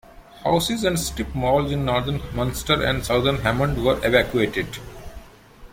[0.43, 4.79] Houses and strip malls in northern Munster and southern Hammond were evacuated.